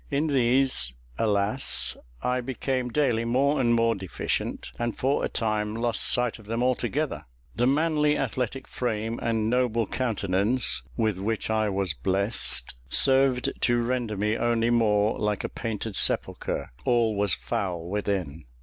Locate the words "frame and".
8.67-9.47